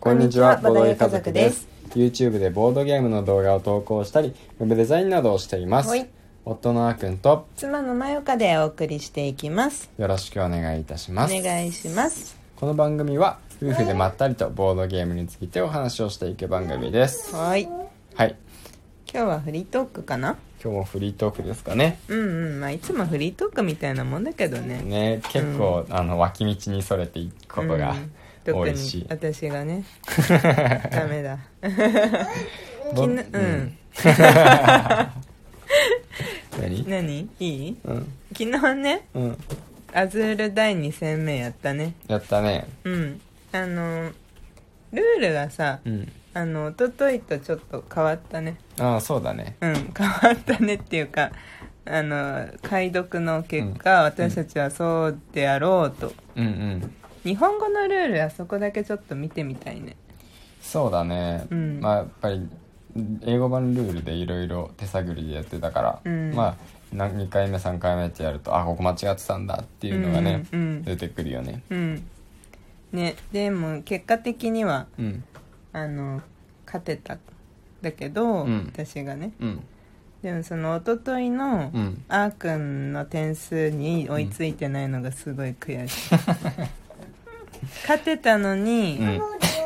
[0.00, 1.66] こんにちは、ボードゲー家族です。
[1.90, 6.08] YouTube でボードゲームの動画を投稿したり、ウェブデザインなどをしていますはい。
[6.44, 11.34] 夫のあーくんと妻のまよかでお送りしていきますよろしくお願いいたします。
[11.34, 17.34] お願いしますこの番組は、夫婦でまったりとボードゲームについてお話をしていく番組です。
[17.34, 17.76] はい今
[18.14, 18.36] はい。
[19.04, 20.36] 日はフリートークかな？
[20.62, 21.98] 今日もフリートークですかね。
[22.06, 28.12] うんうんまあいつもフリートークみたいなもんだけどねね、結構、あの、脇道にそれていくことがうん
[28.52, 29.06] 特に。
[29.08, 29.84] 私がね。
[30.90, 31.38] ダメだ。
[32.94, 33.78] ぼきなうん。
[36.60, 36.88] 何？
[36.88, 37.28] 何？
[37.38, 37.76] いい？
[37.84, 38.12] うん。
[38.36, 39.38] 昨日ねうん。
[39.92, 41.94] アズール第2戦目やったね。
[42.06, 42.66] やったね。
[42.84, 43.20] うん。
[43.52, 44.10] あの
[44.92, 46.12] ルールがさうん。
[46.34, 48.56] あの一昨日とちょっと変わったね。
[48.78, 49.56] ああ、そうだね。
[49.60, 49.92] うん。
[49.96, 51.32] 変わったねっていうか
[51.90, 56.12] あの解読の結果、私たちはそうであろうと。
[56.36, 56.94] うんうん。
[57.28, 59.96] 日本語のルールあそこだけちょっと見てみたいね。
[60.62, 61.78] そうだね、うん。
[61.78, 62.48] まあやっぱり
[63.20, 66.34] 英語版ルールでいろいろ手探りでやってたから、うん。
[66.34, 66.56] ま
[66.92, 70.82] あな2回目3回目ってやるとあここ間違ってたんだっていうのがね、うんうん。
[70.84, 71.62] 出てくるよね。
[71.68, 72.06] うん。
[72.92, 75.22] ねでも結果的にはうん。
[75.74, 76.22] あの
[76.64, 77.18] 勝てた
[77.82, 78.72] だけど、うん。
[78.72, 79.32] 私がね。
[79.38, 79.64] うん。
[80.22, 82.04] でもその一昨日のうん。
[82.08, 86.16] あーくんの点数に追いついてないのがすごい悔しい、
[87.82, 89.20] 勝てたのに、うん。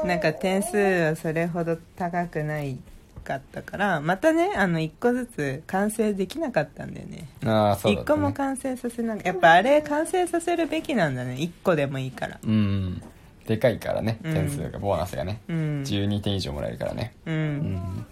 [0.09, 2.79] なんか点数はそれほど高くない
[3.23, 7.29] かったからまたねあの1個ずつ完成できなかったんだよね。
[7.45, 11.34] ああそうだ1った、ね、個も完成させなやっぱあれ完成させるべきなんだね。
[11.34, 12.39] 1個でもいいから。
[12.43, 13.03] うん。
[13.47, 14.34] でかいからねうん。
[14.34, 15.56] 点数が、ボーナスがね、うん。
[15.83, 17.15] 12点以上もらえるからね。
[17.27, 18.06] ううんん。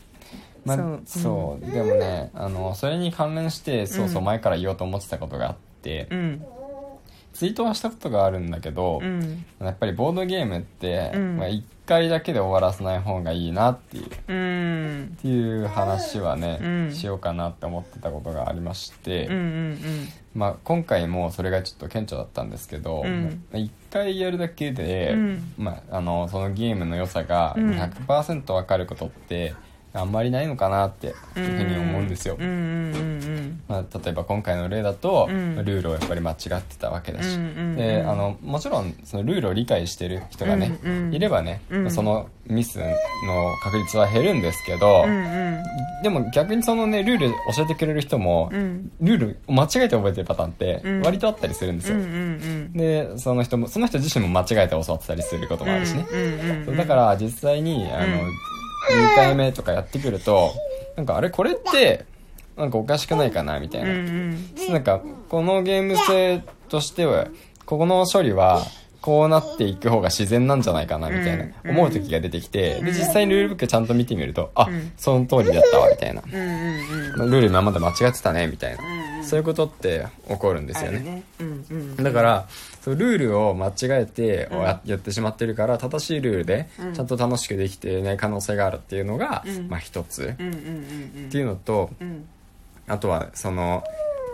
[0.65, 1.01] まあそう。
[1.05, 4.25] そう,、でもねあのそれに関連してそうそううん。
[4.27, 6.45] 前から言おうと思ってたことがあって、うん
[7.33, 9.45] ツイートはしたことがあるんだけど、うん。
[9.61, 11.37] やっぱりボードゲームって、うん。
[11.37, 14.05] まあ、1回だけで終わらせない方がいいなっていう。
[14.05, 15.17] っうん。
[15.21, 16.93] ていう話はね、うん。
[16.93, 19.79] しようかなって思ってたことがありまして、うんうん
[20.35, 23.45] まあ、今回もそれがちょっと顕著だったんですけど、うん。
[23.53, 25.55] まあ、1回やるだけで、うん。
[25.57, 27.71] まあ、あのそのゲームの良さがうん。
[27.71, 29.55] 100%分かることって
[29.93, 32.37] あんまりないのかなっていうふうに思うんですよ。
[33.69, 35.57] まあ、例えば今回の例だと、うん。
[35.65, 37.39] ルールをやっぱり間違ってたわけだし、
[37.77, 41.15] であのもちろんそのルールを理解してる人がね、うんうん。
[41.15, 41.91] いればね、うん。
[41.91, 42.85] そのミスの
[43.63, 45.63] 確率は減るんですけど、うんうん。
[46.03, 48.91] でも逆にそのねルール教えてくれる人も、うん。
[49.01, 51.03] ルールを間違えて覚えてるパターンってうん。
[51.03, 51.99] 割とあったりするんですよ、
[52.75, 56.05] でその人もその人自身も間違えて教わってたりすることもあるしね、
[56.77, 58.33] だから実際にあの、うん
[58.89, 60.53] 2回目とかやってくると
[60.97, 62.05] なんかあれこれって
[62.57, 64.01] なんかおかしくないかなみたいな、うんう
[64.69, 64.73] ん。
[64.73, 67.29] なんかこのゲーム性としては
[67.65, 68.63] ここの処理は
[69.01, 74.93] こうなっていく方が自然なんじゃないかなみたいなうん思う時が出てきてで実際にルールブックちゃんと見てみるとあうん。
[74.97, 76.21] その通りだったわみたいな。
[76.23, 79.25] ルール今まで間違ってたねみたいな。
[79.25, 81.23] そういうことって起こるんですよね。
[81.99, 82.49] だから
[82.81, 84.61] そうルールを間違えてうん。
[84.61, 86.95] ややってしまってるから正しいルールでうん。
[86.95, 89.69] ちゃんと楽しくできていない可能性があるっていうのがうん。
[89.69, 90.35] まあ一つ。
[90.35, 92.27] っていうのとうん。
[92.87, 93.85] あとはその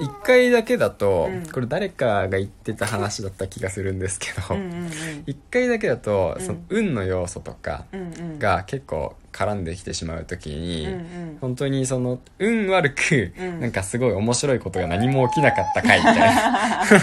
[0.00, 1.46] 一回だけだとうん。
[1.46, 4.90] これ誰かが言ってた話だった気がするんですけどうんうんうん。
[5.26, 6.44] 一回だけだとうん。
[6.44, 8.38] その運の要素とかうんうん。
[8.38, 11.38] が結構絡んできてしまう時にうんうん。
[11.40, 13.60] 本当にその運悪くうん。
[13.60, 16.84] なんかすごい面白いことが何も起きなかった回みたいな。
[16.86, 16.94] す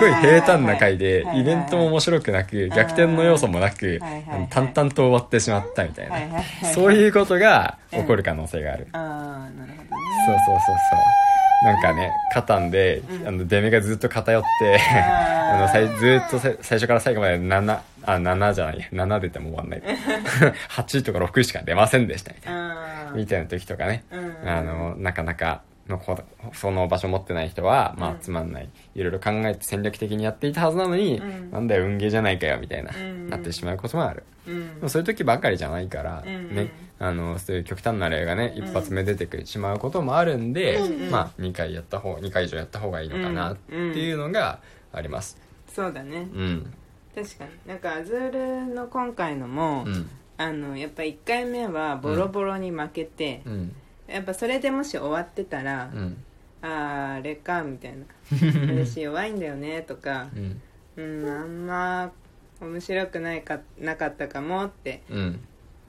[0.00, 4.36] ごい平坦な回ではいはいはいイベントも面白くなく逆転の要素もなくはいはいはい。
[4.36, 6.44] あの淡々と終わってしまったみたいはいはいなはい。
[6.74, 8.88] そういうことが起こる可能性がある。
[8.92, 9.86] ああなるほどね。
[10.26, 11.25] そうそうそうそう
[11.64, 13.28] なんかねカタンでうん。
[13.28, 19.82] あの出目がずっと偏って あのさいずっとさ最初から最後まで7あ7じゃない7出ても終わんない。
[20.70, 22.72] 8とか6しか出ませんでしたみたいな。
[22.72, 24.04] あみたいな時とかね。
[24.12, 24.48] うん。
[24.48, 26.18] あのなかなかのこ
[26.52, 28.68] その場所持ってない人は、まあうんつまんない。
[28.94, 31.50] いろいろ考えて戦略的にやっていたはずなのに、うん。
[31.50, 33.28] なんだよ運ゲーじゃないかよみたいな、うん。
[33.28, 34.74] なってしまうこともある、うん。
[34.76, 36.54] でもそういう時ばかりじゃないから、うん。
[36.54, 41.10] ねあのそういう極端な例がね一発目出てくしまうこともあるんで、うん。
[41.10, 44.60] まあ2回やった方2回以上やった方がいいのかなっていうのが
[44.92, 45.38] あります。
[45.68, 46.28] そうだね。
[46.34, 46.72] うん。
[47.14, 47.50] 確かに。
[47.66, 50.10] なんかアズールの今回のも、うん。
[50.38, 53.74] あのやっぱ1回目はボロボロに負けて、うん
[54.08, 56.16] やっぱそれでもし終わってたら、うん。
[56.62, 58.04] あーあれかみたいな。
[58.84, 60.28] 私弱いんだよねとか。
[60.34, 60.60] うん。
[60.96, 62.12] うんあんま
[62.60, 65.40] 面白くないかなかったかもってうん。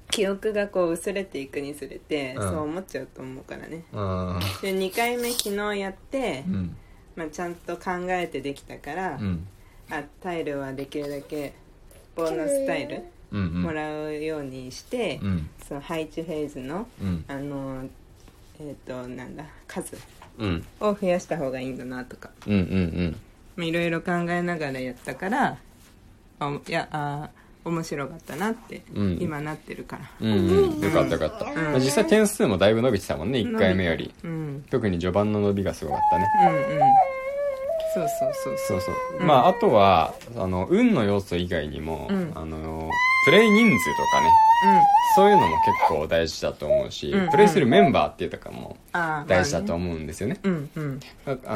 [0.09, 2.49] 記憶がこう薄れていくにつれて、うん。
[2.49, 3.83] そう思っちゃうと思うからね。
[3.93, 6.75] うんで2回目昨日やって、うん。
[7.15, 9.47] まあ、ちゃんと考えてできたから、うん。
[9.89, 11.53] あタイルはできるだけ
[12.15, 13.61] ボーナスタイルうんうん。
[13.63, 15.49] もらうようにして、うん。
[15.67, 17.25] その配置フェーズのうん。
[17.27, 17.89] あの
[18.59, 19.97] えっ、となんだ数
[20.39, 20.65] うん。
[20.79, 22.29] を増やした方がいいんだなとか。
[22.45, 23.15] うんうん
[23.55, 25.57] まあいろいろ考えながらやったから
[26.39, 27.29] あいやあ
[27.67, 29.17] 面白かったなって、うん。
[29.19, 30.09] 今なってるから。
[30.21, 30.73] うんうん。
[30.75, 31.55] うんよかったよかった、ん。
[31.55, 34.13] まあ実際点数もだいぶ伸びてたもんね1回目より。
[34.23, 34.65] うん。
[34.69, 36.25] 特に序盤の伸びがすごかったね。
[36.41, 36.81] うんうん。
[37.93, 38.81] そうそうそうそう。
[38.81, 39.23] そう、う。
[39.23, 42.31] んまああとはあの運の要素以外にも、うん。
[42.35, 42.89] あの
[43.27, 44.87] プレイ人数とかね。
[45.17, 48.77] そういうのも結構大事だと思うし、うんプレイするメンバーっていうとかも
[49.27, 50.39] 大事だと思うんですよね。
[50.43, 50.81] うんう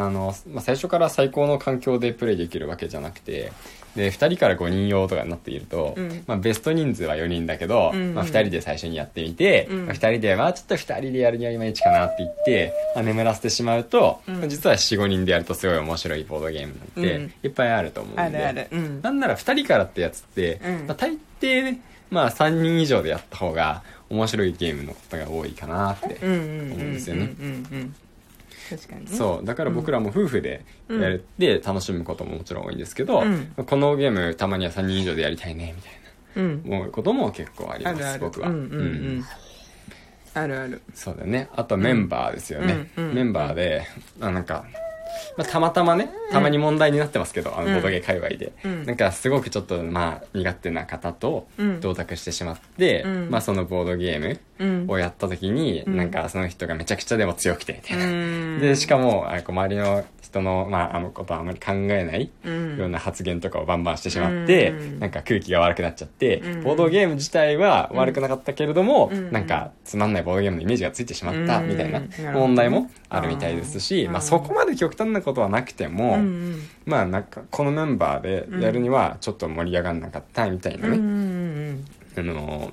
[0.09, 3.53] の、まあ、最初から最高の環境でプレイできるわけじゃなくて
[3.95, 6.23] で2人から5人用とかになっていると、うん。
[6.27, 8.13] まあ、ベスト人数は4人だけど、うんうん。
[8.15, 9.85] まあ、2人で最初にやってみて、うん。
[9.85, 14.39] まあ、2人でまあちょっと2人でやるにはいまいちかなって言って、まあ、眠らせてしまうと、うん。
[14.39, 17.33] まあ実は45人でやるとすごい面白いボードゲームなんて、うん。
[17.43, 18.21] いっぱいあると思うんで。
[18.21, 18.67] あるある。
[18.71, 19.01] うん。
[19.01, 20.87] なんなら2人からってやつって、うん。
[20.87, 27.33] まあ、大抵ね、まあ、3人以上でやった方が面白いゲームのことが多いかなって思うんですよね
[28.71, 29.07] 確かにね。
[29.11, 29.45] そう。
[29.45, 33.51] だから僕らも夫婦でやるって楽しむことももちろん多いんですけど、うん。
[33.65, 35.91] このゲームたまには3人以上でやりたいねみたい
[36.37, 36.63] うん。
[36.69, 38.65] な思うことも結構ありますある僕は、うんうんう
[39.19, 39.25] ん。
[40.33, 40.81] あるある。
[40.93, 41.49] そうだね。
[41.53, 43.09] あとメンバーですよね、うん。
[43.09, 43.85] うんメンバーで、
[44.21, 44.65] あなんか、
[45.37, 48.85] まあ、たまたまねたまに問題になってますけど、あのボードゲー界隈で、うん。
[48.85, 51.79] なんかすごくちょっとまあ苦手な方とうん。
[51.81, 53.29] 同卓してしまって、うん。
[53.29, 54.37] まあそのボードゲームうん
[54.87, 55.97] をやった時に、うん。
[55.97, 58.59] なんかその人がめちゃくちゃでも強くてみたいな、うん。
[58.59, 62.77] でしかもあこう周りの人の,、まあ、あのことはあまり考えないうん。
[62.77, 64.99] ような発言とかをバンバンしてしまって、うん。
[64.99, 66.63] なんか空気が悪くなっちゃって、うん。
[66.63, 69.31] ボードゲーム自体は悪くなかったけれども、うん。
[69.31, 71.69] なんかつまんないボードゲームのイメージがついてしまったうん。
[71.69, 72.01] みたいな
[72.33, 76.17] 問題もあるみたいですし、うんまあ、そこまで極端なことはなくても、
[76.85, 81.77] まあなんかこのメンバーでやるにはちょっと盛り上がんなかったみたいなね、
[82.17, 82.71] あの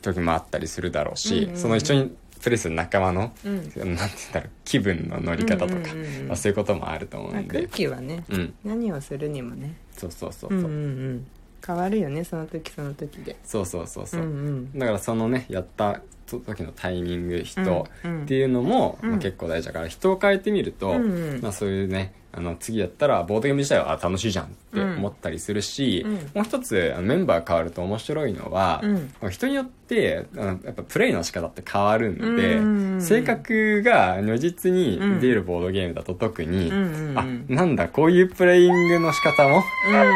[0.00, 3.56] 時もあったりするだろうし、うんその一緒にプレイする仲間の、うん。
[3.56, 4.06] なんて言うんだ
[4.40, 6.28] ろう気分の乗り方とか、うんうんうんうん。
[6.28, 9.74] まあ、そういうこともあると思うんで、気はねうん、何をするにもね。
[9.96, 10.68] そうそうそうそう、うんうんう
[11.14, 11.26] ん。
[11.66, 13.36] 変わるよねその時その時で。
[13.44, 14.78] そうそうそうそう、んうん。
[14.78, 16.00] だからそのねやった
[16.38, 17.82] 時のタイミング人
[18.22, 19.10] っていうのも、うん。
[19.10, 20.94] まあ、結構大事だから人を変えてみると、
[21.42, 26.12] まあ、そういうねあの次やったらボードゲーム自体はあ楽しいじゃんって思ったりするし、うん。
[26.12, 28.80] もう一つメンバー変わると面白いのは、
[29.20, 29.30] うん。
[29.30, 36.70] 人によってやっぱプレイの仕方って変わるんで、うん性格が如実に出るボードゲームだと特に、
[37.16, 39.62] あなんだこういうプレイングの仕方も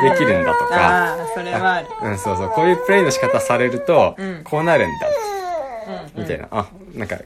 [0.03, 1.89] できるんだとか、ああそれはある。
[2.03, 4.41] うん、そうそうこういうプレイの仕方されると、うん。
[4.45, 5.24] こうなるんだうん
[6.17, 7.19] みたいな、あなんか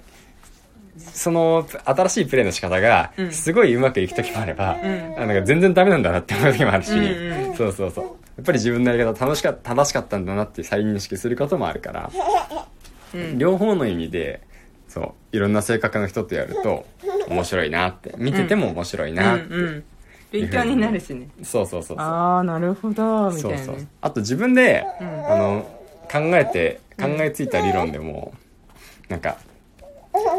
[0.98, 3.32] その新しいプレイの仕方がうん。
[3.32, 5.14] すごいうまくいく時もあれば、ん。
[5.16, 8.04] あなんか全然ダメなんだなって思う時もあるし、うんうんそうそうそう。
[8.04, 8.10] や
[8.42, 12.10] っぱり自分のやり方楽しか正しかったんだなって再認識することもあるから、
[13.14, 13.38] うん。
[13.38, 14.40] 両方の意味で
[14.88, 16.86] そういろんな性格の人とやると
[17.28, 18.14] 面白いなって。
[18.16, 19.84] 見てても面白いなって、うんうん。
[20.30, 21.28] 勉強になるしね。
[21.42, 22.06] そうそうそうそう。
[22.06, 23.88] ああなるほどみたそそういう。
[24.00, 25.04] あと自分で、ん。
[25.04, 25.78] あの
[26.10, 28.32] 考えて考えついた理論でも、
[29.08, 29.38] なんか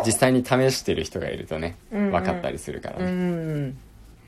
[0.06, 2.12] 実際に試してる人がいるとね、うんうん。
[2.12, 3.78] 分かったりするからうねん。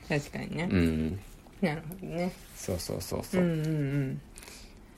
[0.08, 0.68] 確かにね。
[0.70, 1.20] うん、
[1.60, 2.32] なるほどね。
[2.56, 3.42] そうそうそうそう。
[3.42, 4.20] う、んうん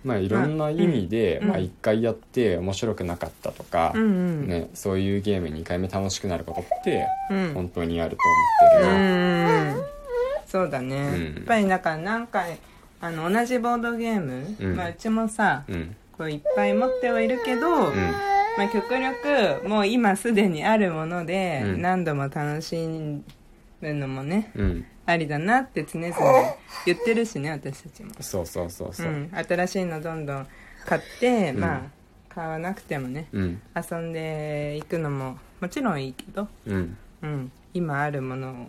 [0.04, 1.48] まあいろんな意味で、うん。
[1.48, 4.04] まあ一回やって面白くなかったとか、うんう
[4.44, 4.48] ん。
[4.48, 7.54] ね、そういうゲーム2回目楽しくなることってうん。
[7.54, 8.22] 本当にあると
[8.82, 9.84] 思ってるうな、ん
[10.46, 11.34] そうだね、うん。
[11.36, 12.58] やっぱりだから何回
[13.00, 14.76] あの同じボードゲーム、うん。
[14.76, 15.96] まあ、うちもさうん。
[16.16, 21.82] こういっぱい持ってはいるけど、うんまあ、極力もう今すでにあるものでうん。
[21.82, 23.24] 何度も楽しむ
[23.94, 24.86] のもね、うん。
[25.06, 26.14] ありだなって常々
[26.86, 29.06] 言ってるしね私たちも、そうそうそうそう。
[29.06, 30.46] う、ん、新しいのどんどん
[30.86, 31.60] 買って、うん。
[31.60, 31.80] まあ
[32.28, 33.60] 買わなくてもねうん。
[33.74, 36.96] 遊んでいくのももちろんいいけど、うん。
[37.22, 38.66] うん、今あるものを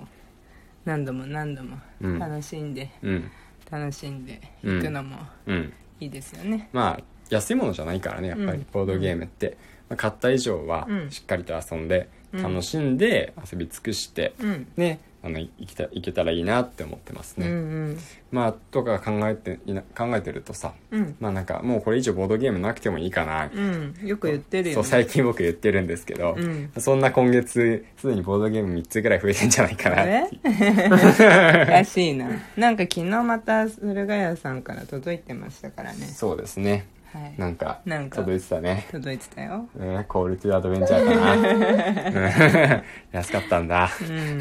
[0.86, 2.20] 何度も何度もうん。
[2.20, 3.32] 楽しんで、うん。
[3.70, 5.74] 楽しんでいくのもうん。
[6.00, 8.66] いいですよね、まあ安いものじゃないからねやっぱりうん。
[8.72, 9.58] ボードゲームって、
[9.90, 11.12] まあ、買った以上はうん。
[11.12, 12.44] しっかりと遊んでうん。
[12.44, 14.68] 楽しんで遊び尽くして、うん。
[14.78, 17.58] ねあのいたいけたらいいなって思ってますね、うんう
[17.94, 17.98] ん。
[18.30, 21.16] まあとか考えていな考えてるとさうん。
[21.20, 23.96] まあなんかもうこれ以上ボードゲームなくてもいいかな、うん。
[24.04, 26.72] よく言ってるよ、ね、そう最近僕言ってるんですけど、うん。
[26.78, 30.40] そんな今月すでにボードゲーム3つぐらい増えてんじゃないかなあって。
[30.44, 31.66] れ？
[31.66, 32.30] らしいな。
[32.56, 36.06] なんか昨日また駿河屋さんから届いてましたからね。
[36.06, 37.34] そうですねはい。
[37.38, 38.86] なんかなんか届いてたね。
[38.92, 39.70] 届いてたよ。
[39.74, 42.76] うんコールトゥアドベンチャーかな。
[42.76, 43.90] う ん安かったんだ。
[44.02, 44.40] うん。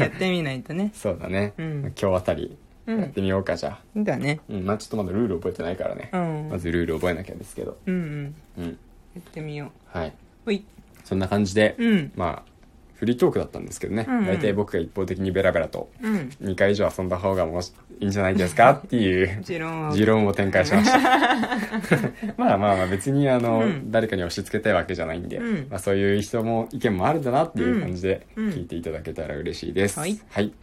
[0.00, 0.90] やってみないとね。
[0.94, 1.92] そうだね、うん。
[2.00, 3.00] 今日あたりうん。
[3.00, 3.80] やってみようかじゃあ。
[3.96, 4.40] だね。
[4.48, 6.48] うんまあちょっとまだルール覚えてないからね、うん。
[6.50, 7.78] まずルール覚えなきゃですけど。
[7.86, 8.34] うんうん。
[8.58, 8.64] うん。
[8.64, 8.72] や
[9.20, 9.98] ってみよう。
[9.98, 10.12] はい。
[10.44, 10.64] ほい。
[11.04, 12.12] そんな感じで、うん。
[12.16, 12.55] まあ
[12.96, 14.26] フリートークだったんですけどね、うんうん。
[14.26, 16.30] 大体僕が一方的にベラベラとうん。
[16.42, 20.32] 2回以上遊んだ方がもしいいんじゃないですかっていう 持論を。
[20.32, 20.98] 展開しました。
[22.36, 23.90] まあまあまあ別にあの、うん。
[23.90, 25.66] 誰かに押し付けたいわけじゃないんで、うん。
[25.70, 28.48] まあ、そういう人も意見もあるんだなっていう感じでうん。
[28.50, 30.16] 聞いていただけたら嬉しいです、はい。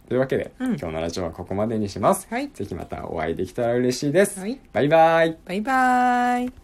[0.08, 0.66] というわけで、うん。
[0.68, 2.48] 今日のラジオはここまでにします、はい。
[2.52, 4.58] ぜひまたお会いできたら嬉しいです、はい。
[4.72, 5.36] バイバイ。
[5.44, 6.63] バイバーイ